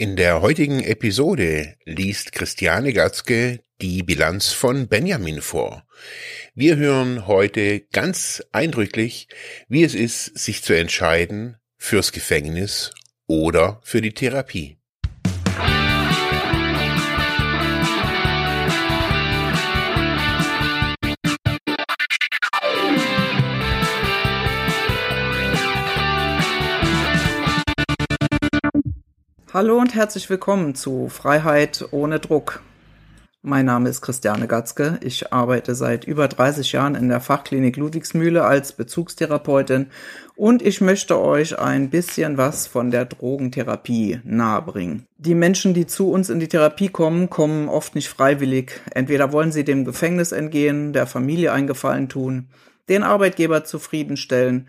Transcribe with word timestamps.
In 0.00 0.14
der 0.14 0.42
heutigen 0.42 0.78
Episode 0.78 1.74
liest 1.84 2.30
Christiane 2.30 2.92
Gatzke 2.92 3.58
die 3.80 4.04
Bilanz 4.04 4.52
von 4.52 4.86
Benjamin 4.86 5.42
vor. 5.42 5.88
Wir 6.54 6.76
hören 6.76 7.26
heute 7.26 7.80
ganz 7.80 8.40
eindrücklich, 8.52 9.26
wie 9.66 9.82
es 9.82 9.96
ist, 9.96 10.38
sich 10.38 10.62
zu 10.62 10.72
entscheiden 10.72 11.56
fürs 11.78 12.12
Gefängnis 12.12 12.92
oder 13.26 13.80
für 13.82 14.00
die 14.00 14.14
Therapie. 14.14 14.77
Hallo 29.58 29.76
und 29.76 29.96
herzlich 29.96 30.30
willkommen 30.30 30.76
zu 30.76 31.08
Freiheit 31.08 31.88
ohne 31.90 32.20
Druck. 32.20 32.62
Mein 33.42 33.66
Name 33.66 33.88
ist 33.88 34.02
Christiane 34.02 34.46
Gatzke. 34.46 35.00
Ich 35.02 35.32
arbeite 35.32 35.74
seit 35.74 36.04
über 36.04 36.28
30 36.28 36.70
Jahren 36.70 36.94
in 36.94 37.08
der 37.08 37.20
Fachklinik 37.20 37.76
Ludwigsmühle 37.76 38.44
als 38.44 38.72
Bezugstherapeutin 38.72 39.88
und 40.36 40.62
ich 40.62 40.80
möchte 40.80 41.18
euch 41.20 41.58
ein 41.58 41.90
bisschen 41.90 42.38
was 42.38 42.68
von 42.68 42.92
der 42.92 43.06
Drogentherapie 43.06 44.20
nahebringen. 44.22 45.06
Die 45.16 45.34
Menschen, 45.34 45.74
die 45.74 45.88
zu 45.88 46.08
uns 46.08 46.30
in 46.30 46.38
die 46.38 46.46
Therapie 46.46 46.90
kommen, 46.90 47.28
kommen 47.28 47.68
oft 47.68 47.96
nicht 47.96 48.10
freiwillig. 48.10 48.80
Entweder 48.92 49.32
wollen 49.32 49.50
sie 49.50 49.64
dem 49.64 49.84
Gefängnis 49.84 50.30
entgehen, 50.30 50.92
der 50.92 51.08
Familie 51.08 51.50
einen 51.50 51.66
Gefallen 51.66 52.08
tun, 52.08 52.46
den 52.88 53.02
Arbeitgeber 53.02 53.64
zufriedenstellen 53.64 54.68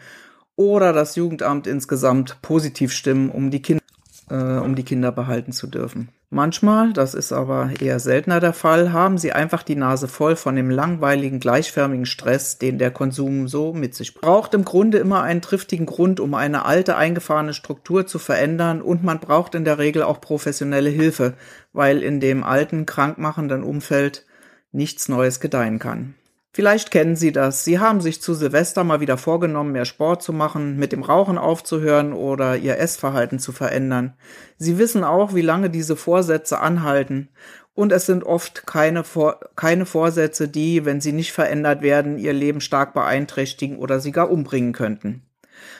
oder 0.55 0.93
das 0.93 1.15
Jugendamt 1.15 1.67
insgesamt 1.67 2.41
positiv 2.41 2.91
stimmen, 2.91 3.29
um 3.29 3.51
die 3.51 3.61
Kinder 3.61 3.83
äh, 4.29 4.35
um 4.35 4.75
die 4.75 4.83
Kinder 4.83 5.11
behalten 5.11 5.51
zu 5.51 5.67
dürfen. 5.67 6.09
Manchmal, 6.31 6.93
das 6.93 7.15
ist 7.15 7.31
aber 7.31 7.71
eher 7.79 7.99
seltener 7.99 8.39
der 8.39 8.53
Fall, 8.53 8.93
haben 8.93 9.17
sie 9.17 9.31
einfach 9.31 9.63
die 9.63 9.75
Nase 9.75 10.07
voll 10.07 10.35
von 10.35 10.55
dem 10.55 10.69
langweiligen, 10.69 11.39
gleichförmigen 11.39 12.05
Stress, 12.05 12.59
den 12.59 12.77
der 12.77 12.91
Konsum 12.91 13.47
so 13.47 13.73
mit 13.73 13.95
sich 13.95 14.13
braucht. 14.13 14.53
Im 14.53 14.63
Grunde 14.63 14.99
immer 14.99 15.23
einen 15.23 15.41
triftigen 15.41 15.87
Grund, 15.87 16.19
um 16.19 16.35
eine 16.35 16.65
alte, 16.65 16.97
eingefahrene 16.97 17.53
Struktur 17.53 18.05
zu 18.05 18.19
verändern 18.19 18.83
und 18.83 19.03
man 19.03 19.19
braucht 19.19 19.55
in 19.55 19.65
der 19.65 19.79
Regel 19.79 20.03
auch 20.03 20.21
professionelle 20.21 20.91
Hilfe, 20.91 21.33
weil 21.73 22.03
in 22.03 22.19
dem 22.19 22.43
alten, 22.43 22.85
krankmachenden 22.85 23.63
Umfeld 23.63 24.25
nichts 24.71 25.09
Neues 25.09 25.39
gedeihen 25.39 25.79
kann. 25.79 26.13
Vielleicht 26.51 26.89
kennen 26.89 27.15
Sie 27.15 27.31
das. 27.31 27.63
Sie 27.63 27.77
haben 27.77 28.01
sich 28.01 28.21
zu 28.21 28.33
Silvester 28.33 28.83
mal 28.83 29.01
wieder 29.01 29.17
vorgenommen, 29.17 29.71
mehr 29.71 29.85
Sport 29.85 30.23
zu 30.23 30.33
machen, 30.33 30.77
mit 30.77 30.91
dem 30.91 31.03
Rauchen 31.03 31.37
aufzuhören 31.37 32.11
oder 32.11 32.57
Ihr 32.57 32.77
Essverhalten 32.79 33.37
zu 33.37 33.51
verändern. 33.51 34.15
Sie 34.57 34.79
wissen 34.79 35.03
auch, 35.03 35.35
wie 35.35 35.43
lange 35.43 35.69
diese 35.69 35.95
Vorsätze 35.95 36.59
anhalten. 36.59 37.29
Und 37.75 37.91
es 37.91 38.07
sind 38.07 38.23
oft 38.23 38.65
keine, 38.65 39.03
Vor 39.03 39.39
keine 39.55 39.85
Vorsätze, 39.85 40.47
die, 40.47 40.85
wenn 40.85 41.01
sie 41.01 41.13
nicht 41.13 41.31
verändert 41.31 41.81
werden, 41.81 42.17
Ihr 42.17 42.33
Leben 42.33 42.61
stark 42.61 42.93
beeinträchtigen 42.93 43.77
oder 43.77 43.99
Sie 43.99 44.11
gar 44.11 44.31
umbringen 44.31 44.73
könnten. 44.73 45.28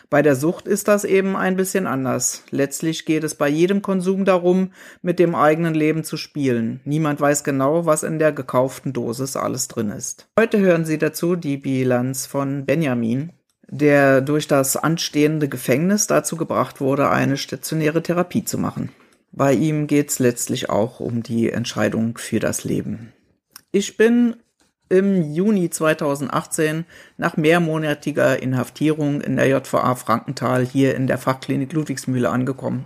Bei 0.09 0.21
der 0.21 0.35
Sucht 0.35 0.67
ist 0.67 0.87
das 0.87 1.03
eben 1.03 1.35
ein 1.35 1.55
bisschen 1.55 1.87
anders. 1.87 2.43
Letztlich 2.49 3.05
geht 3.05 3.23
es 3.23 3.35
bei 3.35 3.47
jedem 3.47 3.81
Konsum 3.81 4.25
darum, 4.25 4.71
mit 5.01 5.19
dem 5.19 5.35
eigenen 5.35 5.73
Leben 5.73 6.03
zu 6.03 6.17
spielen. 6.17 6.79
Niemand 6.85 7.21
weiß 7.21 7.43
genau, 7.43 7.85
was 7.85 8.03
in 8.03 8.19
der 8.19 8.31
gekauften 8.31 8.93
Dosis 8.93 9.35
alles 9.35 9.67
drin 9.67 9.89
ist. 9.89 10.27
Heute 10.39 10.59
hören 10.59 10.85
Sie 10.85 10.97
dazu 10.97 11.35
die 11.35 11.57
Bilanz 11.57 12.25
von 12.25 12.65
Benjamin, 12.65 13.31
der 13.67 14.21
durch 14.21 14.47
das 14.47 14.77
anstehende 14.77 15.47
Gefängnis 15.47 16.07
dazu 16.07 16.35
gebracht 16.37 16.81
wurde, 16.81 17.09
eine 17.09 17.37
stationäre 17.37 18.01
Therapie 18.01 18.43
zu 18.43 18.57
machen. 18.57 18.89
Bei 19.31 19.53
ihm 19.53 19.87
geht 19.87 20.09
es 20.09 20.19
letztlich 20.19 20.69
auch 20.69 20.99
um 20.99 21.21
die 21.21 21.51
Entscheidung 21.51 22.17
für 22.17 22.39
das 22.39 22.63
Leben. 22.63 23.13
Ich 23.71 23.97
bin 23.97 24.35
im 24.89 25.33
Juni 25.33 25.69
2018 25.69 26.85
nach 27.17 27.37
mehrmonatiger 27.37 28.41
Inhaftierung 28.41 29.21
in 29.21 29.35
der 29.35 29.47
JVA 29.47 29.95
Frankenthal 29.95 30.65
hier 30.65 30.95
in 30.95 31.07
der 31.07 31.19
Fachklinik 31.19 31.71
Ludwigsmühle 31.73 32.29
angekommen. 32.29 32.85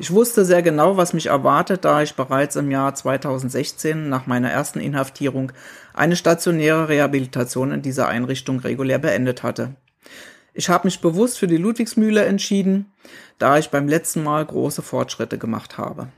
Ich 0.00 0.12
wusste 0.12 0.44
sehr 0.44 0.62
genau, 0.62 0.96
was 0.96 1.12
mich 1.12 1.26
erwartet, 1.26 1.84
da 1.84 2.02
ich 2.02 2.14
bereits 2.14 2.56
im 2.56 2.70
Jahr 2.70 2.94
2016 2.94 4.08
nach 4.08 4.26
meiner 4.26 4.50
ersten 4.50 4.80
Inhaftierung 4.80 5.52
eine 5.92 6.14
stationäre 6.14 6.88
Rehabilitation 6.88 7.72
in 7.72 7.82
dieser 7.82 8.08
Einrichtung 8.08 8.60
regulär 8.60 8.98
beendet 8.98 9.42
hatte. 9.42 9.74
Ich 10.54 10.68
habe 10.68 10.86
mich 10.86 11.00
bewusst 11.00 11.38
für 11.38 11.48
die 11.48 11.56
Ludwigsmühle 11.56 12.24
entschieden, 12.24 12.86
da 13.38 13.58
ich 13.58 13.70
beim 13.70 13.88
letzten 13.88 14.22
Mal 14.22 14.44
große 14.46 14.82
Fortschritte 14.82 15.36
gemacht 15.36 15.78
habe. 15.78 16.08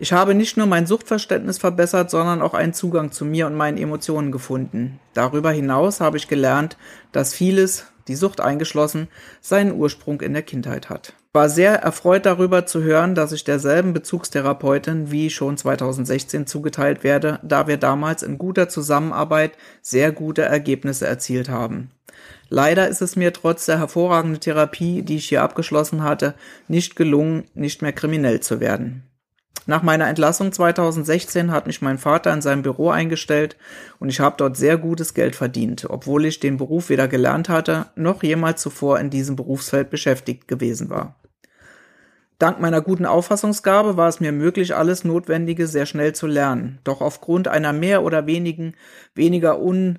Ich 0.00 0.12
habe 0.12 0.32
nicht 0.32 0.56
nur 0.56 0.66
mein 0.66 0.86
Suchtverständnis 0.86 1.58
verbessert, 1.58 2.08
sondern 2.08 2.40
auch 2.40 2.54
einen 2.54 2.72
Zugang 2.72 3.10
zu 3.10 3.24
mir 3.24 3.48
und 3.48 3.56
meinen 3.56 3.78
Emotionen 3.78 4.30
gefunden. 4.30 5.00
Darüber 5.12 5.50
hinaus 5.50 6.00
habe 6.00 6.16
ich 6.16 6.28
gelernt, 6.28 6.76
dass 7.10 7.34
vieles, 7.34 7.86
die 8.06 8.14
Sucht 8.14 8.40
eingeschlossen, 8.40 9.08
seinen 9.40 9.72
Ursprung 9.72 10.20
in 10.20 10.34
der 10.34 10.42
Kindheit 10.42 10.88
hat. 10.88 11.14
War 11.32 11.48
sehr 11.48 11.82
erfreut 11.82 12.26
darüber 12.26 12.64
zu 12.64 12.80
hören, 12.80 13.16
dass 13.16 13.32
ich 13.32 13.42
derselben 13.42 13.92
Bezugstherapeutin 13.92 15.10
wie 15.10 15.30
schon 15.30 15.56
2016 15.56 16.46
zugeteilt 16.46 17.02
werde, 17.02 17.40
da 17.42 17.66
wir 17.66 17.76
damals 17.76 18.22
in 18.22 18.38
guter 18.38 18.68
Zusammenarbeit 18.68 19.50
sehr 19.82 20.12
gute 20.12 20.42
Ergebnisse 20.42 21.08
erzielt 21.08 21.48
haben. 21.48 21.90
Leider 22.48 22.86
ist 22.86 23.02
es 23.02 23.16
mir 23.16 23.32
trotz 23.32 23.66
der 23.66 23.80
hervorragenden 23.80 24.40
Therapie, 24.40 25.02
die 25.02 25.16
ich 25.16 25.28
hier 25.28 25.42
abgeschlossen 25.42 26.04
hatte, 26.04 26.34
nicht 26.68 26.94
gelungen, 26.94 27.44
nicht 27.54 27.82
mehr 27.82 27.92
kriminell 27.92 28.38
zu 28.38 28.60
werden. 28.60 29.02
Nach 29.68 29.82
meiner 29.82 30.08
Entlassung 30.08 30.50
2016 30.50 31.52
hat 31.52 31.66
mich 31.66 31.82
mein 31.82 31.98
Vater 31.98 32.32
in 32.32 32.40
seinem 32.40 32.62
Büro 32.62 32.88
eingestellt 32.88 33.58
und 33.98 34.08
ich 34.08 34.18
habe 34.18 34.36
dort 34.38 34.56
sehr 34.56 34.78
gutes 34.78 35.12
Geld 35.12 35.36
verdient, 35.36 35.84
obwohl 35.90 36.24
ich 36.24 36.40
den 36.40 36.56
Beruf 36.56 36.88
weder 36.88 37.06
gelernt 37.06 37.50
hatte, 37.50 37.84
noch 37.94 38.22
jemals 38.22 38.62
zuvor 38.62 38.98
in 38.98 39.10
diesem 39.10 39.36
Berufsfeld 39.36 39.90
beschäftigt 39.90 40.48
gewesen 40.48 40.88
war. 40.88 41.16
Dank 42.38 42.60
meiner 42.60 42.80
guten 42.80 43.04
Auffassungsgabe 43.04 43.98
war 43.98 44.08
es 44.08 44.20
mir 44.20 44.32
möglich, 44.32 44.74
alles 44.74 45.04
Notwendige 45.04 45.66
sehr 45.66 45.84
schnell 45.84 46.14
zu 46.14 46.26
lernen. 46.26 46.78
Doch 46.84 47.02
aufgrund 47.02 47.46
einer 47.46 47.74
mehr 47.74 48.02
oder 48.04 48.26
wenigen, 48.26 48.72
weniger 49.14 49.60
un, 49.60 49.98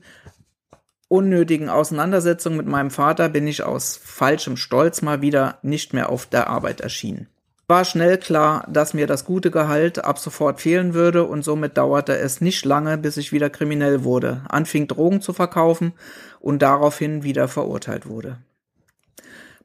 unnötigen 1.09 1.69
Auseinandersetzung 1.69 2.58
mit 2.58 2.66
meinem 2.66 2.90
Vater 2.90 3.29
bin 3.29 3.46
ich 3.46 3.62
aus 3.62 4.02
falschem 4.03 4.58
Stolz 4.58 5.03
mal 5.03 5.22
wieder 5.22 5.59
nicht 5.62 5.94
mehr 5.94 6.09
auf 6.09 6.25
der 6.25 6.47
Arbeit 6.50 6.81
erschienen 6.81 7.28
war 7.69 7.85
schnell 7.85 8.18
klar, 8.18 8.66
dass 8.68 8.96
mir 8.96 9.06
das 9.06 9.25
gute 9.25 9.52
Gehalt 9.52 10.03
ab 10.03 10.18
sofort 10.18 10.59
fehlen 10.59 10.96
würde 10.96 11.24
und 11.24 11.44
somit 11.44 11.78
dauerte 11.78 12.18
es 12.18 12.41
nicht 12.41 12.66
lange, 12.66 12.97
bis 12.97 13.16
ich 13.16 13.31
wieder 13.31 13.52
kriminell 13.52 14.03
wurde, 14.03 14.41
anfing 14.50 14.88
Drogen 14.88 15.22
zu 15.22 15.34
verkaufen 15.34 15.94
und 16.40 16.63
daraufhin 16.63 17.22
wieder 17.22 17.47
verurteilt 17.47 18.08
wurde. 18.08 18.40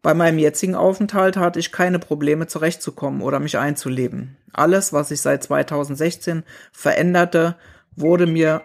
Bei 0.03 0.13
meinem 0.13 0.39
jetzigen 0.39 0.75
Aufenthalt 0.75 1.39
hatte 1.39 1.59
ich 1.59 1.73
keine 1.73 1.99
Probleme 1.99 2.47
zurechtzukommen 2.47 3.23
oder 3.23 3.41
mich 3.41 3.57
einzuleben. 3.57 4.37
Alles, 4.53 4.93
was 4.93 5.09
sich 5.09 5.23
seit 5.23 5.43
2016 5.43 6.43
veränderte, 6.73 7.57
wurde 7.97 8.27
mir 8.27 8.63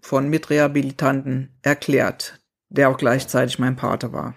von 0.00 0.28
Mitrehabilitanten 0.28 1.50
erklärt, 1.60 2.40
der 2.70 2.88
auch 2.88 2.96
gleichzeitig 2.96 3.58
mein 3.58 3.76
Pate 3.76 4.14
war. 4.14 4.34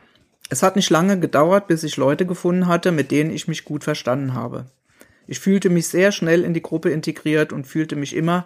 Es 0.50 0.62
hat 0.62 0.76
nicht 0.76 0.90
lange 0.90 1.20
gedauert, 1.20 1.68
bis 1.68 1.84
ich 1.84 1.98
Leute 1.98 2.26
gefunden 2.26 2.68
hatte, 2.68 2.92
mit 2.92 3.12
denen 3.12 3.32
ich 3.32 3.48
mich 3.48 3.66
gut 3.66 3.84
verstanden 3.84 4.34
habe. 4.34 4.66
Ich 5.28 5.40
fühlte 5.40 5.70
mich 5.70 5.88
sehr 5.88 6.12
schnell 6.12 6.44
in 6.44 6.54
die 6.54 6.62
Gruppe 6.62 6.92
integriert 6.92 7.52
und 7.52 7.66
fühlte 7.66 7.96
mich 7.96 8.16
immer 8.16 8.46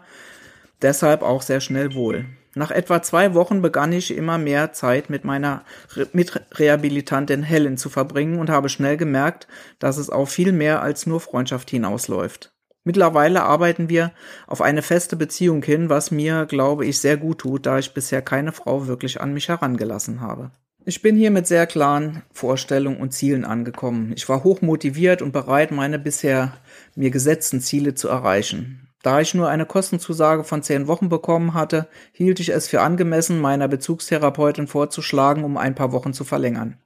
deshalb 0.81 1.21
auch 1.21 1.41
sehr 1.41 1.59
schnell 1.59 1.93
wohl. 1.93 2.25
Nach 2.55 2.71
etwa 2.71 3.01
zwei 3.01 3.33
Wochen 3.33 3.61
begann 3.61 3.91
ich 3.91 4.15
immer 4.15 4.37
mehr 4.37 4.73
Zeit 4.73 5.09
mit 5.09 5.23
meiner 5.23 5.63
Re 5.95 6.07
Mitrehabilitantin 6.13 7.43
Helen 7.43 7.77
zu 7.77 7.89
verbringen 7.89 8.39
und 8.39 8.49
habe 8.49 8.69
schnell 8.69 8.97
gemerkt, 8.97 9.47
dass 9.77 9.97
es 9.97 10.09
auf 10.09 10.29
viel 10.29 10.51
mehr 10.51 10.81
als 10.81 11.05
nur 11.05 11.19
Freundschaft 11.19 11.69
hinausläuft. 11.69 12.51
Mittlerweile 12.85 13.43
arbeiten 13.43 13.89
wir 13.89 14.13
auf 14.47 14.61
eine 14.61 14.81
feste 14.81 15.15
Beziehung 15.15 15.61
hin, 15.61 15.89
was 15.89 16.11
mir, 16.11 16.45
glaube 16.47 16.85
ich, 16.85 16.99
sehr 16.99 17.17
gut 17.17 17.39
tut, 17.39 17.65
da 17.65 17.77
ich 17.77 17.93
bisher 17.93 18.21
keine 18.21 18.51
Frau 18.51 18.87
wirklich 18.87 19.21
an 19.21 19.33
mich 19.33 19.49
herangelassen 19.49 20.21
habe. 20.21 20.51
Ich 20.85 21.01
bin 21.01 21.17
hier 21.17 21.29
mit 21.29 21.45
sehr 21.45 21.67
klaren 21.67 22.23
Vorstellungen 22.31 23.01
und 23.01 23.13
Zielen 23.13 23.43
angekommen. 23.43 24.13
Ich 24.15 24.29
war 24.29 24.43
hoch 24.43 24.61
motiviert 24.61 25.21
und 25.21 25.33
bereit, 25.33 25.71
meine 25.71 25.99
bisher 25.99 26.53
mir 26.95 27.11
gesetzten 27.11 27.59
Ziele 27.59 27.95
zu 27.95 28.07
erreichen. 28.07 28.87
Da 29.03 29.19
ich 29.19 29.33
nur 29.33 29.49
eine 29.49 29.65
Kostenzusage 29.65 30.43
von 30.43 30.63
zehn 30.63 30.87
Wochen 30.87 31.09
bekommen 31.09 31.53
hatte, 31.53 31.87
hielt 32.11 32.39
ich 32.39 32.49
es 32.49 32.67
für 32.67 32.81
angemessen, 32.81 33.39
meiner 33.39 33.67
Bezugstherapeutin 33.67 34.67
vorzuschlagen, 34.67 35.43
um 35.43 35.57
ein 35.57 35.75
paar 35.75 35.91
Wochen 35.91 36.13
zu 36.13 36.23
verlängern. 36.23 36.77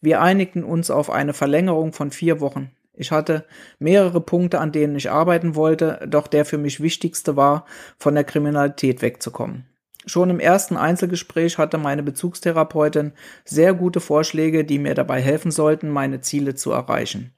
Wir 0.00 0.20
einigten 0.20 0.62
uns 0.62 0.90
auf 0.90 1.10
eine 1.10 1.32
Verlängerung 1.32 1.92
von 1.92 2.10
vier 2.10 2.40
Wochen. 2.40 2.70
Ich 2.92 3.10
hatte 3.10 3.46
mehrere 3.78 4.20
Punkte, 4.20 4.60
an 4.60 4.70
denen 4.70 4.96
ich 4.96 5.10
arbeiten 5.10 5.54
wollte, 5.54 6.06
doch 6.08 6.28
der 6.28 6.44
für 6.44 6.58
mich 6.58 6.80
wichtigste 6.80 7.36
war, 7.36 7.64
von 7.98 8.14
der 8.14 8.24
Kriminalität 8.24 9.02
wegzukommen. 9.02 9.66
Schon 10.06 10.30
im 10.30 10.40
ersten 10.40 10.76
Einzelgespräch 10.76 11.58
hatte 11.58 11.78
meine 11.78 12.02
Bezugstherapeutin 12.02 13.12
sehr 13.44 13.74
gute 13.74 14.00
Vorschläge, 14.00 14.64
die 14.64 14.78
mir 14.78 14.94
dabei 14.94 15.20
helfen 15.20 15.50
sollten, 15.50 15.88
meine 15.88 16.20
Ziele 16.20 16.54
zu 16.54 16.72
erreichen. 16.72 17.34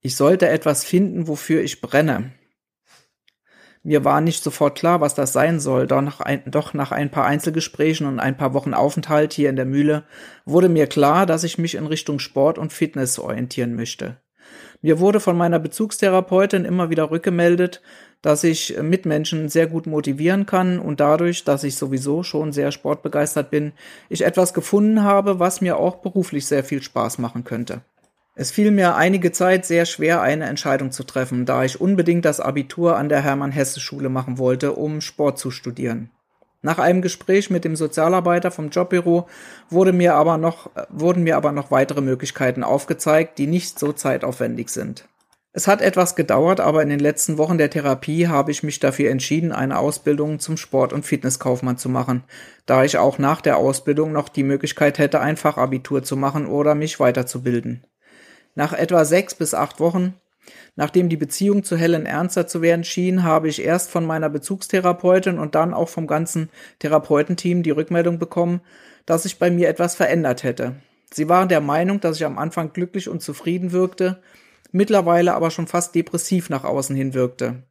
Ich 0.00 0.16
sollte 0.16 0.48
etwas 0.48 0.84
finden, 0.84 1.28
wofür 1.28 1.62
ich 1.62 1.80
brenne. 1.80 2.32
Mir 3.82 4.04
war 4.04 4.20
nicht 4.20 4.42
sofort 4.42 4.76
klar, 4.76 5.00
was 5.00 5.14
das 5.14 5.32
sein 5.32 5.60
soll, 5.60 5.86
doch 5.86 6.00
nach, 6.00 6.20
ein, 6.20 6.42
doch 6.46 6.74
nach 6.74 6.90
ein 6.90 7.10
paar 7.10 7.24
Einzelgesprächen 7.24 8.06
und 8.06 8.18
ein 8.18 8.36
paar 8.36 8.52
Wochen 8.52 8.74
Aufenthalt 8.74 9.32
hier 9.32 9.48
in 9.48 9.54
der 9.54 9.64
Mühle 9.64 10.04
wurde 10.44 10.68
mir 10.68 10.88
klar, 10.88 11.24
dass 11.24 11.44
ich 11.44 11.56
mich 11.56 11.76
in 11.76 11.86
Richtung 11.86 12.18
Sport 12.18 12.58
und 12.58 12.72
Fitness 12.72 13.18
orientieren 13.18 13.76
möchte. 13.76 14.16
Mir 14.82 14.98
wurde 14.98 15.20
von 15.20 15.36
meiner 15.36 15.58
Bezugstherapeutin 15.58 16.64
immer 16.64 16.90
wieder 16.90 17.10
rückgemeldet, 17.10 17.80
dass 18.22 18.44
ich 18.44 18.76
Mitmenschen 18.80 19.48
sehr 19.48 19.66
gut 19.66 19.86
motivieren 19.86 20.46
kann 20.46 20.78
und 20.78 21.00
dadurch, 21.00 21.44
dass 21.44 21.64
ich 21.64 21.76
sowieso 21.76 22.22
schon 22.22 22.52
sehr 22.52 22.72
sportbegeistert 22.72 23.50
bin, 23.50 23.72
ich 24.08 24.24
etwas 24.24 24.54
gefunden 24.54 25.02
habe, 25.02 25.38
was 25.38 25.60
mir 25.60 25.76
auch 25.76 25.96
beruflich 25.96 26.46
sehr 26.46 26.64
viel 26.64 26.82
Spaß 26.82 27.18
machen 27.18 27.44
könnte. 27.44 27.82
Es 28.38 28.50
fiel 28.50 28.70
mir 28.70 28.96
einige 28.96 29.32
Zeit 29.32 29.64
sehr 29.64 29.86
schwer, 29.86 30.20
eine 30.20 30.44
Entscheidung 30.44 30.92
zu 30.92 31.04
treffen, 31.04 31.46
da 31.46 31.64
ich 31.64 31.80
unbedingt 31.80 32.26
das 32.26 32.38
Abitur 32.38 32.96
an 32.98 33.08
der 33.08 33.22
Hermann-Hesse-Schule 33.22 34.10
machen 34.10 34.36
wollte, 34.36 34.72
um 34.72 35.00
Sport 35.00 35.38
zu 35.38 35.50
studieren. 35.50 36.10
Nach 36.60 36.78
einem 36.78 37.00
Gespräch 37.00 37.48
mit 37.48 37.64
dem 37.64 37.76
Sozialarbeiter 37.76 38.50
vom 38.50 38.70
Jobbüro 38.70 39.28
wurde 39.70 39.92
mir 39.92 40.16
aber 40.16 40.36
noch, 40.36 40.68
wurden 40.90 41.22
mir 41.22 41.36
aber 41.36 41.52
noch 41.52 41.70
weitere 41.70 42.00
Möglichkeiten 42.00 42.64
aufgezeigt, 42.64 43.38
die 43.38 43.46
nicht 43.46 43.78
so 43.78 43.92
zeitaufwendig 43.92 44.70
sind. 44.70 45.06
Es 45.56 45.66
hat 45.66 45.80
etwas 45.80 46.16
gedauert, 46.16 46.60
aber 46.60 46.82
in 46.82 46.90
den 46.90 46.98
letzten 46.98 47.38
Wochen 47.38 47.56
der 47.56 47.70
Therapie 47.70 48.28
habe 48.28 48.50
ich 48.50 48.62
mich 48.62 48.78
dafür 48.78 49.10
entschieden, 49.10 49.52
eine 49.52 49.78
Ausbildung 49.78 50.38
zum 50.38 50.58
Sport- 50.58 50.92
und 50.92 51.06
Fitnesskaufmann 51.06 51.78
zu 51.78 51.88
machen, 51.88 52.24
da 52.66 52.84
ich 52.84 52.98
auch 52.98 53.16
nach 53.16 53.40
der 53.40 53.56
Ausbildung 53.56 54.12
noch 54.12 54.28
die 54.28 54.42
Möglichkeit 54.42 54.98
hätte, 54.98 55.20
ein 55.20 55.38
Fachabitur 55.38 56.02
zu 56.02 56.14
machen 56.14 56.44
oder 56.44 56.74
mich 56.74 57.00
weiterzubilden. 57.00 57.86
Nach 58.54 58.74
etwa 58.74 59.06
sechs 59.06 59.34
bis 59.34 59.54
acht 59.54 59.80
Wochen, 59.80 60.12
nachdem 60.74 61.08
die 61.08 61.16
Beziehung 61.16 61.64
zu 61.64 61.78
Helen 61.78 62.04
ernster 62.04 62.46
zu 62.46 62.60
werden 62.60 62.84
schien, 62.84 63.22
habe 63.22 63.48
ich 63.48 63.64
erst 63.64 63.90
von 63.90 64.04
meiner 64.04 64.28
Bezugstherapeutin 64.28 65.38
und 65.38 65.54
dann 65.54 65.72
auch 65.72 65.88
vom 65.88 66.06
ganzen 66.06 66.50
Therapeutenteam 66.80 67.62
die 67.62 67.70
Rückmeldung 67.70 68.18
bekommen, 68.18 68.60
dass 69.06 69.22
sich 69.22 69.38
bei 69.38 69.50
mir 69.50 69.70
etwas 69.70 69.96
verändert 69.96 70.42
hätte. 70.42 70.74
Sie 71.10 71.30
waren 71.30 71.48
der 71.48 71.62
Meinung, 71.62 72.00
dass 72.00 72.16
ich 72.16 72.26
am 72.26 72.36
Anfang 72.36 72.74
glücklich 72.74 73.08
und 73.08 73.22
zufrieden 73.22 73.72
wirkte, 73.72 74.20
mittlerweile 74.76 75.34
aber 75.34 75.50
schon 75.50 75.66
fast 75.66 75.94
depressiv 75.94 76.50
nach 76.50 76.64
außen 76.64 76.94
hin 76.94 77.14
wirkte. 77.14 77.62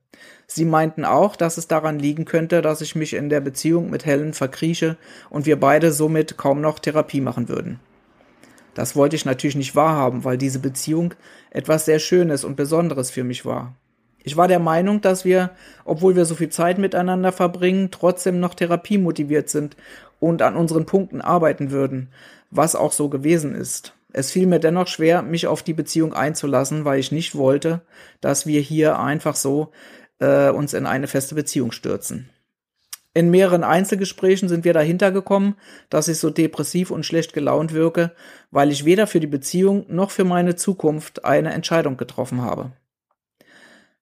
Sie 0.48 0.66
meinten 0.66 1.06
auch, 1.06 1.36
dass 1.36 1.57
es 1.57 1.68
daran 1.68 2.00
liegen 2.00 2.25
könnte, 2.25 2.62
dass 2.62 2.81
ich 2.81 2.96
mich 2.96 3.13
in 3.13 3.30
der 3.30 3.42
Beziehung 3.42 3.90
mit 3.90 4.06
Helen 4.06 4.34
verkrieche 4.34 4.98
und 5.30 5.46
wir 5.46 5.60
beide 5.60 5.92
somit 5.92 6.38
kaum 6.38 6.62
noch 6.62 6.80
Therapie 6.80 7.22
machen 7.22 7.48
würden. 7.48 7.80
Das 8.74 8.96
wollte 8.96 9.16
ich 9.16 9.25
natürlich 9.25 9.56
nicht 9.56 9.75
wahrhaben, 9.75 10.24
weil 10.24 10.38
diese 10.38 10.60
Beziehung 10.60 11.13
etwas 11.52 11.86
sehr 11.86 12.00
Schönes 12.00 12.44
und 12.44 12.57
Besonderes 12.57 13.12
für 13.12 13.24
mich 13.24 13.46
war. 13.46 13.75
Ich 14.24 14.36
war 14.36 14.48
der 14.48 14.60
Meinung, 14.60 15.01
dass 15.01 15.24
wir, 15.24 15.51
obwohl 15.86 16.16
wir 16.16 16.25
so 16.25 16.34
viel 16.34 16.50
Zeit 16.50 16.80
miteinander 16.80 17.31
verbringen, 17.31 17.90
trotzdem 17.92 18.40
noch 18.40 18.56
therapiemotiviert 18.56 19.50
sind 19.50 19.78
und 20.19 20.42
an 20.42 20.56
unseren 20.56 20.86
Punkten 20.86 21.22
arbeiten 21.22 21.69
würden, 21.69 22.10
was 22.50 22.75
auch 22.75 22.92
so 22.92 23.10
gewesen 23.10 23.54
ist. 23.54 23.94
Es 24.17 24.31
fiel 24.31 24.47
mir 24.47 24.59
dennoch 24.59 24.88
schwer, 24.88 25.23
mich 25.23 25.45
auf 25.45 25.62
die 25.62 25.73
Beziehung 25.73 26.13
einzulassen, 26.13 26.85
weil 26.85 27.01
ich 27.01 27.12
nicht 27.12 27.35
wollte, 27.35 27.81
dass 28.21 28.45
wir 28.45 28.62
hier 28.62 28.97
einfach 28.97 29.35
so 29.35 29.73
äh, 30.19 30.51
uns 30.51 30.73
in 30.73 30.85
eine 30.85 31.07
feste 31.07 31.35
Beziehung 31.35 31.73
stürzen. 31.73 32.29
In 33.13 33.29
mehreren 33.29 33.65
Einzelgesprächen 33.65 34.47
sind 34.47 34.63
wir 34.63 34.71
dahinter 34.71 35.12
gekommen, 35.12 35.57
dass 35.89 36.07
ich 36.07 36.17
so 36.17 36.29
depressiv 36.29 36.91
und 36.91 37.06
schlecht 37.06 37.33
gelaunt 37.33 37.73
wirke, 37.73 38.13
weil 38.51 38.71
ich 38.71 38.85
weder 38.85 39.06
für 39.06 39.19
die 39.19 39.27
Beziehung 39.27 39.85
noch 39.89 40.12
für 40.12 40.23
meine 40.23 40.56
Zukunft 40.56 41.25
eine 41.25 41.51
Entscheidung 41.51 41.97
getroffen 41.97 42.41
habe. 42.41 42.71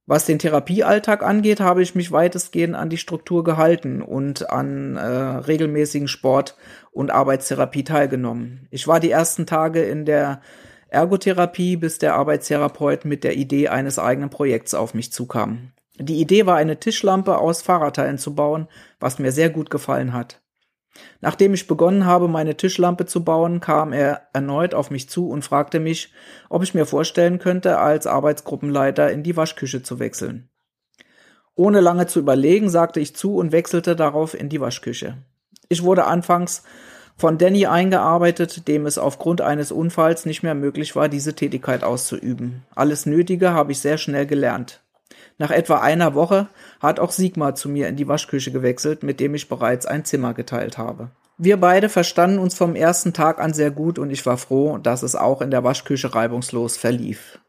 Was 0.06 0.26
den 0.26 0.38
Therapiealltag 0.38 1.24
angeht, 1.24 1.62
habe 1.62 1.82
ich 1.82 1.96
mich 1.96 2.12
weitestgehend 2.12 2.76
an 2.76 2.90
die 2.90 2.98
Struktur 2.98 3.44
gehalten 3.44 4.02
und 4.02 4.50
an 4.50 4.98
äh, 4.98 5.02
regelmäßigen 5.02 6.10
Sport- 6.10 6.58
und 6.92 7.10
Arbeitstherapie 7.10 7.86
teilgenommen. 7.86 8.68
Ich 8.70 8.88
war 8.88 9.00
die 9.00 9.12
ersten 9.12 9.46
Tage 9.46 9.82
in 9.82 10.04
der 10.06 10.42
Ergotherapie, 10.90 11.78
bis 11.78 12.00
der 12.00 12.16
Arbeitstherapeut 12.16 13.06
mit 13.06 13.24
der 13.24 13.36
Idee 13.36 13.70
eines 13.70 13.98
eigenen 13.98 14.30
Projekts 14.30 14.74
auf 14.74 14.94
mich 14.94 15.12
zukam. 15.14 15.72
Die 15.98 16.20
Idee 16.20 16.46
war, 16.46 16.58
eine 16.58 16.80
Tischlampe 16.80 17.38
aus 17.38 17.62
Fahrradteilen 17.62 18.18
zu 18.18 18.36
bauen, 18.36 18.68
was 19.00 19.20
mir 19.20 19.32
sehr 19.32 19.50
gut 19.50 19.70
gefallen 19.70 20.12
hat. 20.12 20.43
Nachdem 21.22 21.54
ich 21.54 21.68
begonnen 21.68 22.06
habe, 22.06 22.28
meine 22.28 22.56
Tischlampe 22.56 23.06
zu 23.06 23.24
bauen, 23.24 23.60
kam 23.60 23.94
er 23.94 24.28
erneut 24.34 24.74
auf 24.74 24.92
mich 24.92 25.10
zu 25.10 25.30
und 25.30 25.44
fragte 25.44 25.80
mich, 25.80 26.14
ob 26.50 26.64
ich 26.64 26.74
mir 26.74 26.86
vorstellen 26.86 27.40
könnte, 27.40 27.80
als 27.80 28.08
Arbeitsgruppenleiter 28.08 29.12
in 29.12 29.24
die 29.24 29.36
Waschküche 29.36 29.82
zu 29.82 30.00
wechseln. 30.00 30.50
Ohne 31.56 31.82
lange 31.82 32.08
zu 32.08 32.20
überlegen, 32.20 32.70
sagte 32.70 33.00
ich 33.00 33.16
zu 33.16 33.36
und 33.38 33.52
wechselte 33.52 33.96
darauf 33.96 34.34
in 34.34 34.50
die 34.50 34.62
Waschküche. 34.62 35.18
Ich 35.70 35.84
wurde 35.84 36.06
anfangs 36.06 36.64
von 37.16 37.38
Danny 37.38 37.68
eingearbeitet, 37.68 38.68
dem 38.68 38.86
es 38.86 38.98
aufgrund 38.98 39.42
eines 39.42 39.72
Unfalls 39.72 40.26
nicht 40.26 40.44
mehr 40.44 40.56
möglich 40.56 40.96
war, 40.96 41.10
diese 41.10 41.36
Tätigkeit 41.36 41.84
auszuüben. 41.84 42.64
Alles 42.76 43.06
Nötige 43.06 43.54
habe 43.54 43.72
ich 43.72 43.80
sehr 43.80 43.98
schnell 43.98 44.26
gelernt. 44.26 44.83
Nach 45.38 45.52
etwa 45.52 45.80
einer 45.80 46.16
Woche 46.16 46.48
hat 46.80 47.00
auch 47.00 47.12
Sigmar 47.12 47.56
zu 47.56 47.70
mir 47.70 47.88
in 47.88 47.96
die 47.96 48.08
Waschküche 48.08 48.52
gewechselt, 48.52 49.04
mit 49.04 49.20
dem 49.20 49.36
ich 49.36 49.50
bereits 49.50 49.86
ein 49.86 50.06
Zimmer 50.06 50.34
geteilt 50.34 50.78
habe. 50.78 51.10
Wir 51.38 51.58
beide 51.58 51.90
verstanden 51.90 52.38
uns 52.38 52.56
vom 52.56 52.76
ersten 52.76 53.14
Tag 53.14 53.40
an 53.40 53.54
sehr 53.54 53.72
gut 53.72 53.98
und 53.98 54.12
ich 54.12 54.26
war 54.26 54.38
froh, 54.38 54.78
dass 54.78 55.02
es 55.04 55.16
auch 55.16 55.42
in 55.42 55.52
der 55.52 55.64
Waschküche 55.64 56.14
reibungslos 56.14 56.78
verlief. 56.78 57.40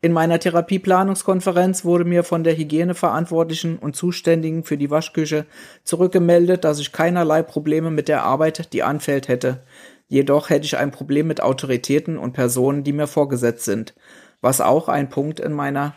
In 0.00 0.12
meiner 0.12 0.38
Therapieplanungskonferenz 0.38 1.84
wurde 1.84 2.04
mir 2.04 2.24
von 2.24 2.44
der 2.44 2.56
Hygieneverantwortlichen 2.56 3.78
und 3.78 3.96
Zuständigen 3.96 4.64
für 4.64 4.76
die 4.76 4.90
Waschküche 4.90 5.46
zurückgemeldet, 5.82 6.64
dass 6.64 6.78
ich 6.78 6.92
keinerlei 6.92 7.42
Probleme 7.42 7.90
mit 7.90 8.08
der 8.08 8.22
Arbeit, 8.22 8.72
die 8.74 8.82
anfällt, 8.82 9.28
hätte. 9.28 9.62
Jedoch 10.08 10.50
hätte 10.50 10.66
ich 10.66 10.76
ein 10.76 10.90
Problem 10.90 11.26
mit 11.26 11.42
Autoritäten 11.42 12.18
und 12.18 12.34
Personen, 12.34 12.84
die 12.84 12.92
mir 12.92 13.06
vorgesetzt 13.06 13.64
sind, 13.64 13.94
was 14.42 14.60
auch 14.60 14.88
ein 14.88 15.08
Punkt 15.08 15.40
in 15.40 15.52
meiner 15.52 15.94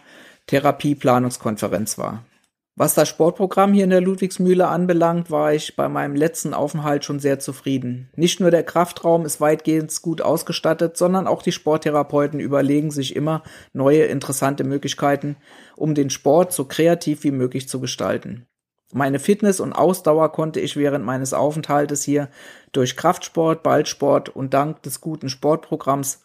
Therapieplanungskonferenz 0.48 1.98
war. 1.98 2.26
Was 2.80 2.94
das 2.94 3.10
Sportprogramm 3.10 3.74
hier 3.74 3.86
in 3.86 3.90
der 3.90 4.02
Ludwigsmühle 4.02 4.68
anbelangt, 4.68 5.32
war 5.32 5.52
ich 5.52 5.76
bei 5.76 5.90
meinem 5.90 6.16
letzten 6.16 6.54
Aufenthalt 6.54 7.04
schon 7.06 7.20
sehr 7.20 7.40
zufrieden. 7.40 8.12
Nicht 8.16 8.40
nur 8.40 8.52
der 8.52 8.62
Kraftraum 8.62 9.26
ist 9.26 9.42
weitgehend 9.42 10.00
gut 10.04 10.22
ausgestattet, 10.22 10.96
sondern 10.96 11.26
auch 11.26 11.42
die 11.42 11.52
Sporttherapeuten 11.52 12.40
überlegen 12.40 12.92
sich 12.92 13.16
immer 13.16 13.42
neue 13.74 14.04
interessante 14.04 14.64
Möglichkeiten, 14.64 15.38
um 15.76 15.96
den 15.96 16.12
Sport 16.12 16.54
so 16.54 16.66
kreativ 16.66 17.24
wie 17.24 17.32
möglich 17.32 17.68
zu 17.68 17.80
gestalten. 17.80 18.46
Meine 18.94 19.18
Fitness 19.18 19.60
und 19.60 19.74
Ausdauer 19.74 20.32
konnte 20.32 20.60
ich 20.60 20.77
während 20.77 21.04
meines 21.04 21.34
Aufenthaltes 21.34 22.04
hier 22.04 22.30
durch 22.74 22.96
Kraftsport, 22.96 23.63
Ballsport 23.63 24.30
und 24.30 24.54
dank 24.54 24.84
des 24.84 25.01
guten 25.01 25.30
Sportprogramms 25.30 26.22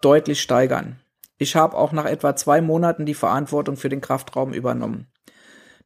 deutlich 0.00 0.42
steigern. 0.42 1.01
Ich 1.42 1.56
habe 1.56 1.76
auch 1.76 1.90
nach 1.90 2.04
etwa 2.04 2.36
zwei 2.36 2.60
Monaten 2.60 3.04
die 3.04 3.14
Verantwortung 3.14 3.76
für 3.76 3.88
den 3.88 4.00
Kraftraum 4.00 4.52
übernommen. 4.52 5.08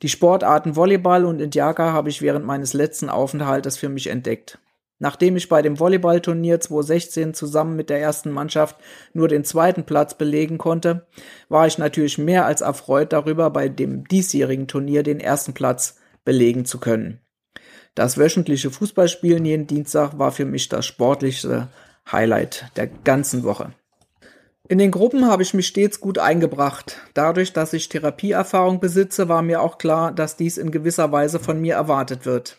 Die 0.02 0.10
Sportarten 0.10 0.76
Volleyball 0.76 1.24
und 1.24 1.40
Indiaka 1.40 1.94
habe 1.94 2.10
ich 2.10 2.20
während 2.20 2.44
meines 2.44 2.74
letzten 2.74 3.08
Aufenthaltes 3.08 3.78
für 3.78 3.88
mich 3.88 4.08
entdeckt. 4.08 4.58
Nachdem 4.98 5.34
ich 5.34 5.48
bei 5.48 5.62
dem 5.62 5.80
Volleyballturnier 5.80 6.60
2016 6.60 7.32
zusammen 7.32 7.74
mit 7.74 7.88
der 7.88 8.00
ersten 8.00 8.30
Mannschaft 8.30 8.76
nur 9.14 9.28
den 9.28 9.44
zweiten 9.44 9.84
Platz 9.84 10.18
belegen 10.18 10.58
konnte, 10.58 11.06
war 11.48 11.66
ich 11.66 11.78
natürlich 11.78 12.18
mehr 12.18 12.44
als 12.44 12.60
erfreut 12.60 13.14
darüber, 13.14 13.48
bei 13.48 13.70
dem 13.70 14.06
diesjährigen 14.06 14.68
Turnier 14.68 15.02
den 15.02 15.20
ersten 15.20 15.54
Platz 15.54 15.96
belegen 16.26 16.66
zu 16.66 16.78
können. 16.78 17.20
Das 17.94 18.18
wöchentliche 18.18 18.70
Fußballspielen 18.70 19.46
jeden 19.46 19.66
Dienstag 19.66 20.18
war 20.18 20.32
für 20.32 20.44
mich 20.44 20.68
das 20.68 20.84
sportlichste 20.84 21.68
Highlight 22.12 22.70
der 22.76 22.88
ganzen 22.88 23.42
Woche. 23.42 23.72
In 24.68 24.78
den 24.78 24.90
Gruppen 24.90 25.28
habe 25.28 25.44
ich 25.44 25.54
mich 25.54 25.68
stets 25.68 26.00
gut 26.00 26.18
eingebracht. 26.18 26.98
Dadurch, 27.14 27.52
dass 27.52 27.72
ich 27.72 27.88
Therapieerfahrung 27.88 28.80
besitze, 28.80 29.28
war 29.28 29.42
mir 29.42 29.60
auch 29.60 29.78
klar, 29.78 30.10
dass 30.10 30.36
dies 30.36 30.58
in 30.58 30.72
gewisser 30.72 31.12
Weise 31.12 31.38
von 31.38 31.60
mir 31.60 31.74
erwartet 31.74 32.26
wird. 32.26 32.58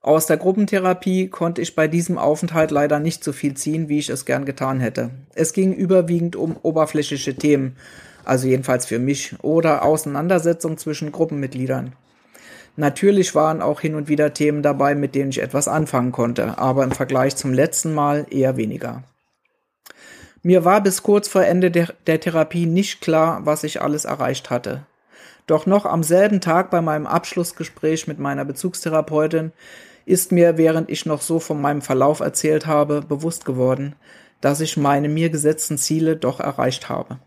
Aus 0.00 0.26
der 0.26 0.36
Gruppentherapie 0.36 1.28
konnte 1.28 1.60
ich 1.60 1.74
bei 1.74 1.88
diesem 1.88 2.18
Aufenthalt 2.18 2.70
leider 2.70 3.00
nicht 3.00 3.24
so 3.24 3.32
viel 3.32 3.54
ziehen, 3.54 3.88
wie 3.88 3.98
ich 3.98 4.10
es 4.10 4.26
gern 4.26 4.44
getan 4.44 4.78
hätte. 4.78 5.10
Es 5.34 5.52
ging 5.52 5.72
überwiegend 5.72 6.36
um 6.36 6.56
oberflächliche 6.62 7.34
Themen, 7.34 7.76
also 8.24 8.46
jedenfalls 8.46 8.86
für 8.86 9.00
mich, 9.00 9.34
oder 9.42 9.82
Auseinandersetzungen 9.82 10.78
zwischen 10.78 11.10
Gruppenmitgliedern. 11.10 11.94
Natürlich 12.76 13.34
waren 13.34 13.62
auch 13.62 13.80
hin 13.80 13.94
und 13.96 14.08
wieder 14.08 14.34
Themen 14.34 14.62
dabei, 14.62 14.94
mit 14.94 15.14
denen 15.14 15.30
ich 15.30 15.42
etwas 15.42 15.66
anfangen 15.68 16.12
konnte, 16.12 16.58
aber 16.58 16.84
im 16.84 16.92
Vergleich 16.92 17.34
zum 17.34 17.52
letzten 17.52 17.92
Mal 17.92 18.26
eher 18.30 18.56
weniger. 18.56 19.02
Mir 20.46 20.66
war 20.66 20.82
bis 20.82 21.02
kurz 21.02 21.26
vor 21.26 21.42
Ende 21.42 21.70
der, 21.70 21.94
der 22.06 22.20
Therapie 22.20 22.66
nicht 22.66 23.00
klar, 23.00 23.46
was 23.46 23.64
ich 23.64 23.80
alles 23.80 24.04
erreicht 24.04 24.50
hatte. 24.50 24.84
Doch 25.46 25.64
noch 25.64 25.86
am 25.86 26.02
selben 26.02 26.42
Tag 26.42 26.70
bei 26.70 26.82
meinem 26.82 27.06
Abschlussgespräch 27.06 28.06
mit 28.06 28.18
meiner 28.18 28.44
Bezugstherapeutin 28.44 29.52
ist 30.04 30.32
mir, 30.32 30.58
während 30.58 30.90
ich 30.90 31.06
noch 31.06 31.22
so 31.22 31.40
von 31.40 31.62
meinem 31.62 31.80
Verlauf 31.80 32.20
erzählt 32.20 32.66
habe, 32.66 33.00
bewusst 33.00 33.46
geworden, 33.46 33.96
dass 34.42 34.60
ich 34.60 34.76
meine 34.76 35.08
mir 35.08 35.30
gesetzten 35.30 35.78
Ziele 35.78 36.14
doch 36.14 36.40
erreicht 36.40 36.90
habe. 36.90 37.20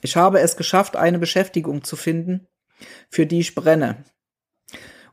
Ich 0.00 0.16
habe 0.16 0.38
es 0.38 0.56
geschafft, 0.56 0.94
eine 0.94 1.18
Beschäftigung 1.18 1.82
zu 1.82 1.96
finden, 1.96 2.46
für 3.10 3.26
die 3.26 3.40
ich 3.40 3.56
brenne 3.56 4.04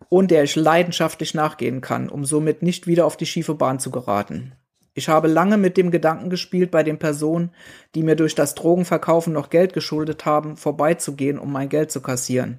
und 0.07 0.29
der 0.29 0.43
ich 0.43 0.55
leidenschaftlich 0.55 1.33
nachgehen 1.33 1.81
kann, 1.81 2.09
um 2.09 2.25
somit 2.25 2.61
nicht 2.61 2.85
wieder 2.85 3.07
auf 3.07 3.17
die 3.17 3.25
schiefe 3.25 3.55
Bahn 3.55 3.79
zu 3.79 3.89
geraten. 3.89 4.53
Ich 4.99 5.07
habe 5.07 5.29
lange 5.29 5.55
mit 5.55 5.77
dem 5.77 5.91
Gedanken 5.91 6.29
gespielt, 6.29 6.71
bei 6.71 6.83
den 6.83 6.99
Personen, 6.99 7.51
die 7.95 8.03
mir 8.03 8.17
durch 8.17 8.35
das 8.35 8.53
Drogenverkaufen 8.53 9.31
noch 9.31 9.49
Geld 9.49 9.71
geschuldet 9.71 10.25
haben, 10.25 10.57
vorbeizugehen, 10.57 11.39
um 11.39 11.53
mein 11.53 11.69
Geld 11.69 11.89
zu 11.89 12.01
kassieren. 12.01 12.57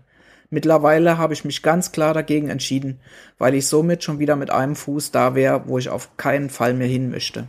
Mittlerweile 0.49 1.19
habe 1.19 1.35
ich 1.35 1.45
mich 1.45 1.63
ganz 1.63 1.93
klar 1.93 2.15
dagegen 2.15 2.49
entschieden, 2.49 2.99
weil 3.37 3.55
ich 3.55 3.69
somit 3.69 4.05
schon 4.05 4.21
wieder 4.21 4.37
mit 4.37 4.51
einem 4.51 4.75
Fuß 4.75 5.11
da 5.11 5.35
wäre, 5.35 5.65
wo 5.67 5.77
ich 5.77 5.91
auf 5.91 6.17
keinen 6.17 6.49
Fall 6.49 6.73
mehr 6.73 6.87
hin 6.89 7.11
möchte. 7.11 7.47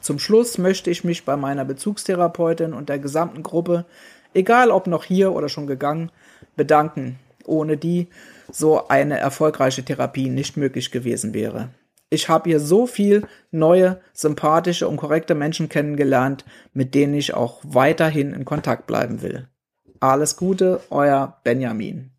Zum 0.00 0.18
Schluss 0.18 0.56
möchte 0.56 0.90
ich 0.90 1.04
mich 1.04 1.26
bei 1.26 1.36
meiner 1.36 1.66
Bezugstherapeutin 1.66 2.72
und 2.72 2.88
der 2.88 2.98
gesamten 2.98 3.42
Gruppe, 3.42 3.84
egal 4.32 4.70
ob 4.70 4.86
noch 4.86 5.04
hier 5.04 5.34
oder 5.34 5.50
schon 5.50 5.66
gegangen, 5.66 6.10
bedanken, 6.56 7.18
ohne 7.44 7.76
die 7.76 8.06
so 8.50 8.88
eine 8.88 9.18
erfolgreiche 9.18 9.84
Therapie 9.84 10.30
nicht 10.30 10.56
möglich 10.56 10.90
gewesen 10.90 11.34
wäre. 11.34 11.68
Ich 12.16 12.30
habe 12.30 12.48
hier 12.48 12.60
so 12.60 12.86
viel 12.86 13.26
neue, 13.50 14.00
sympathische 14.14 14.88
und 14.88 14.96
korrekte 14.96 15.34
Menschen 15.34 15.68
kennengelernt, 15.68 16.46
mit 16.72 16.94
denen 16.94 17.12
ich 17.12 17.34
auch 17.34 17.60
weiterhin 17.62 18.32
in 18.32 18.46
Kontakt 18.46 18.86
bleiben 18.86 19.20
will. 19.20 19.48
Alles 20.00 20.38
Gute, 20.38 20.80
euer 20.88 21.36
Benjamin. 21.44 22.12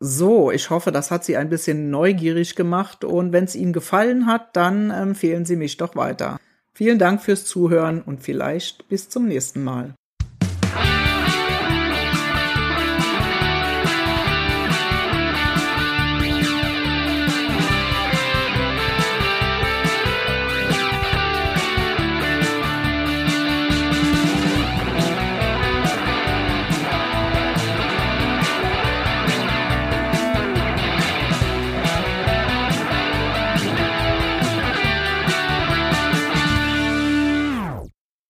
So, 0.00 0.50
ich 0.50 0.68
hoffe, 0.70 0.90
das 0.90 1.12
hat 1.12 1.24
Sie 1.24 1.36
ein 1.36 1.48
bisschen 1.48 1.90
neugierig 1.90 2.56
gemacht 2.56 3.04
und 3.04 3.32
wenn 3.32 3.44
es 3.44 3.54
Ihnen 3.54 3.72
gefallen 3.72 4.26
hat, 4.26 4.56
dann 4.56 4.90
empfehlen 4.90 5.44
Sie 5.44 5.54
mich 5.54 5.76
doch 5.76 5.94
weiter. 5.94 6.40
Vielen 6.74 6.98
Dank 6.98 7.22
fürs 7.22 7.44
Zuhören 7.44 8.02
und 8.02 8.24
vielleicht 8.24 8.88
bis 8.88 9.10
zum 9.10 9.28
nächsten 9.28 9.62
Mal. 9.62 9.94